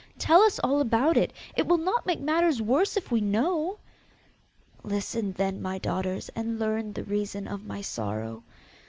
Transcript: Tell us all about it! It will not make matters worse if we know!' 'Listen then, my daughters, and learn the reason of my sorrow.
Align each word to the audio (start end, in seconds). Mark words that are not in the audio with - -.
Tell 0.17 0.41
us 0.41 0.57
all 0.57 0.79
about 0.81 1.15
it! 1.15 1.31
It 1.55 1.67
will 1.67 1.77
not 1.77 2.07
make 2.07 2.19
matters 2.19 2.59
worse 2.59 2.97
if 2.97 3.11
we 3.11 3.21
know!' 3.21 3.77
'Listen 4.81 5.31
then, 5.33 5.61
my 5.61 5.77
daughters, 5.77 6.27
and 6.29 6.57
learn 6.57 6.91
the 6.93 7.03
reason 7.03 7.47
of 7.47 7.67
my 7.67 7.81
sorrow. 7.81 8.41